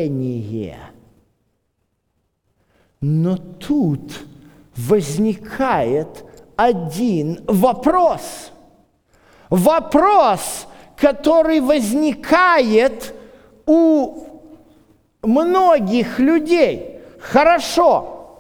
Но 3.01 3.38
тут 3.38 4.13
возникает 4.75 6.25
один 6.55 7.43
вопрос. 7.47 8.51
Вопрос, 9.49 10.67
который 10.95 11.60
возникает 11.60 13.13
у 13.65 14.41
многих 15.21 16.19
людей– 16.19 16.91
Хорошо, 17.31 18.38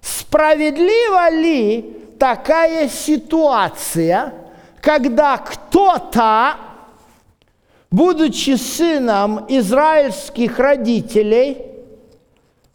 справедлива 0.00 1.30
ли 1.30 2.03
такая 2.18 2.88
ситуация, 2.88 4.34
когда 4.80 5.36
кто-то, 5.38 6.54
будучи 7.90 8.56
сыном 8.56 9.44
израильских 9.48 10.58
родителей, 10.58 11.58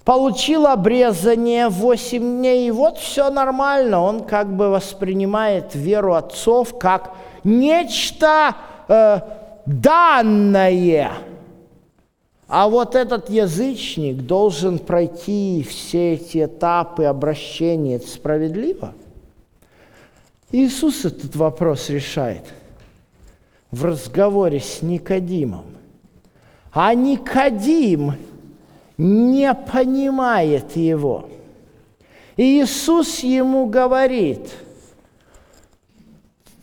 получил 0.04 0.66
обрезание 0.68 1.70
8 1.70 2.20
дней, 2.20 2.68
и 2.68 2.72
вот 2.72 2.98
все 2.98 3.30
нормально, 3.30 4.02
он 4.02 4.24
как 4.24 4.56
бы 4.56 4.70
воспринимает 4.70 5.76
веру 5.76 6.16
отцов 6.16 6.78
как 6.80 7.16
нечто 7.44 8.56
э, 8.88 9.20
данное– 9.66 11.12
а 12.50 12.68
вот 12.68 12.96
этот 12.96 13.30
язычник 13.30 14.24
должен 14.24 14.80
пройти 14.80 15.64
все 15.70 16.14
эти 16.14 16.46
этапы 16.46 17.04
обращения. 17.04 17.98
Это 17.98 18.08
справедливо? 18.08 18.96
Иисус 20.52 21.06
этот 21.06 21.36
вопрос 21.36 21.90
решает 21.90 22.44
в 23.72 23.86
разговоре 23.86 24.60
с 24.60 24.82
Никодимом. 24.82 25.66
А 26.72 26.94
Никодим 26.94 28.14
не 28.98 29.54
понимает 29.54 30.76
его. 30.76 31.30
И 32.36 32.62
Иисус 32.62 33.20
ему 33.20 33.68
говорит, 33.68 34.50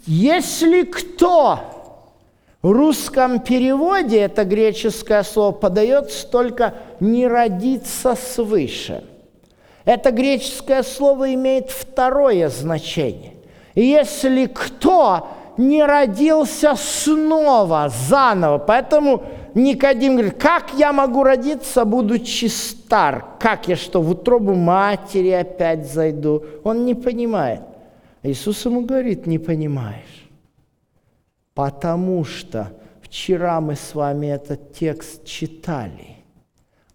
если 0.07 0.83
кто 0.83 1.61
в 2.63 2.71
русском 2.71 3.41
переводе 3.41 4.21
это 4.21 4.45
греческое 4.45 5.23
слово 5.23 5.53
подается 5.53 6.27
только 6.27 6.75
«не 6.99 7.29
родиться 7.29 8.17
свыше». 8.17 9.05
Это 9.85 10.11
греческое 10.11 10.83
слово 10.83 11.35
имеет 11.35 11.71
второе 11.71 12.49
значение. 12.49 13.36
Если 13.77 14.47
кто 14.47 15.29
не 15.59 15.85
родился 15.85 16.75
снова, 16.77 17.93
заново, 18.09 18.59
поэтому 18.59 19.23
Никодим 19.55 20.15
говорит, 20.17 20.39
как 20.39 20.75
я 20.75 20.93
могу 20.93 21.23
родиться, 21.23 21.85
будучи 21.85 22.47
стар? 22.47 23.25
Как 23.39 23.69
я 23.69 23.77
что, 23.77 24.03
в 24.03 24.11
утробу 24.11 24.55
матери 24.55 25.31
опять 25.31 25.91
зайду? 25.91 26.45
Он 26.65 26.85
не 26.85 26.95
понимает. 26.95 27.61
Иисус 28.23 28.65
ему 28.67 28.85
говорит, 28.85 29.27
не 29.27 29.39
понимаешь. 29.39 30.29
Потому 31.55 32.25
что 32.25 32.73
вчера 33.01 33.61
мы 33.61 33.77
с 33.77 33.95
вами 33.95 34.27
этот 34.27 34.75
текст 34.75 35.25
читали 35.25 36.17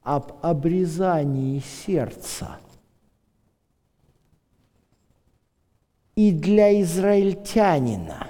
об 0.03 0.33
обрезании 0.43 1.63
сердца. 1.85 2.59
И 6.15 6.31
для 6.31 6.81
израильтянина, 6.81 8.27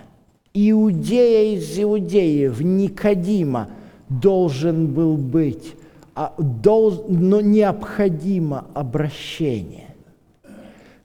иудея 0.53 1.55
из 1.55 1.79
иудеев, 1.79 2.61
Никодима, 2.61 3.69
должен 4.09 4.87
был 4.87 5.17
быть, 5.17 5.75
а, 6.15 6.33
но 6.37 7.41
необходимо 7.41 8.65
обращение. 8.73 9.95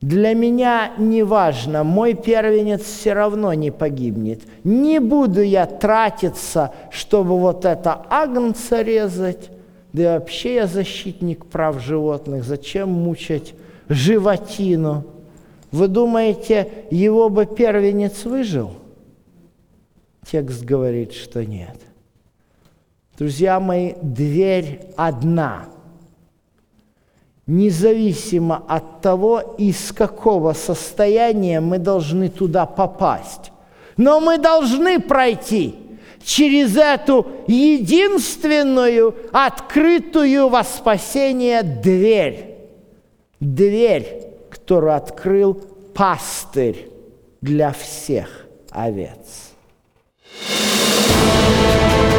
для 0.00 0.34
меня 0.34 0.90
не 0.98 1.22
важно, 1.22 1.84
мой 1.84 2.14
первенец 2.14 2.82
все 2.82 3.12
равно 3.12 3.54
не 3.54 3.70
погибнет. 3.70 4.42
Не 4.64 4.98
буду 4.98 5.40
я 5.40 5.66
тратиться, 5.66 6.72
чтобы 6.90 7.38
вот 7.38 7.64
это 7.64 8.04
агнца 8.10 8.82
резать, 8.82 9.50
да 9.92 10.02
и 10.02 10.06
вообще 10.18 10.56
я 10.56 10.66
защитник 10.66 11.46
прав 11.46 11.80
животных, 11.80 12.42
зачем 12.42 12.90
мучать 12.90 13.54
животину– 13.88 15.04
вы 15.74 15.88
думаете, 15.88 16.70
его 16.92 17.28
бы 17.28 17.46
первенец 17.46 18.24
выжил? 18.26 18.74
Текст 20.24 20.62
говорит, 20.62 21.12
что 21.12 21.44
нет. 21.44 21.76
Друзья 23.18 23.58
мои, 23.58 23.94
дверь 24.00 24.82
одна– 24.96 25.66
независимо 27.48 28.62
от 28.68 29.00
того, 29.00 29.56
из 29.58 29.90
какого 29.90 30.52
состояния 30.52 31.60
мы 31.60 31.78
должны 31.78 32.28
туда 32.28 32.66
попасть. 32.66 33.50
Но 33.96 34.20
мы 34.20 34.38
должны 34.38 35.00
пройти 35.00 35.74
через 36.22 36.76
эту 36.76 37.26
единственную, 37.48 39.16
открытую 39.32 40.48
во 40.48 40.62
спасение 40.62 41.64
дверь. 41.64 42.58
Дверь, 43.40 44.33
которую 44.64 44.96
открыл 44.96 45.52
пастырь 45.94 46.88
для 47.42 47.72
всех 47.72 48.46
овец. 48.70 49.50
thank 51.66 52.08
you 52.08 52.13